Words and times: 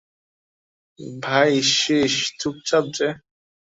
ভাই 1.23 1.51
শ্রীশ, 1.71 2.15
চুপচাপ 2.39 2.85
যে! 2.95 3.07